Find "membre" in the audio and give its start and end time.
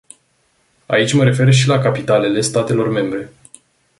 2.89-3.31